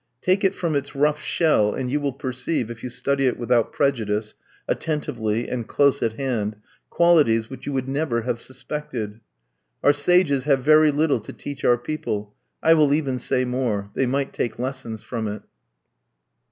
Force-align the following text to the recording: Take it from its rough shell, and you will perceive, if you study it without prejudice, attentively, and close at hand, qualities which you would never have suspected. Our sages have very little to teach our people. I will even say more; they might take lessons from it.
Take 0.19 0.43
it 0.43 0.55
from 0.55 0.75
its 0.75 0.95
rough 0.95 1.21
shell, 1.21 1.75
and 1.75 1.91
you 1.91 2.01
will 2.01 2.11
perceive, 2.11 2.71
if 2.71 2.81
you 2.81 2.89
study 2.89 3.27
it 3.27 3.37
without 3.37 3.71
prejudice, 3.71 4.33
attentively, 4.67 5.47
and 5.47 5.67
close 5.67 6.01
at 6.01 6.13
hand, 6.13 6.55
qualities 6.89 7.51
which 7.51 7.67
you 7.67 7.73
would 7.73 7.87
never 7.87 8.21
have 8.23 8.39
suspected. 8.41 9.19
Our 9.83 9.93
sages 9.93 10.45
have 10.45 10.63
very 10.63 10.89
little 10.91 11.19
to 11.19 11.33
teach 11.33 11.63
our 11.63 11.77
people. 11.77 12.33
I 12.63 12.73
will 12.73 12.95
even 12.95 13.19
say 13.19 13.45
more; 13.45 13.91
they 13.93 14.07
might 14.07 14.33
take 14.33 14.57
lessons 14.57 15.03
from 15.03 15.27
it. 15.27 15.43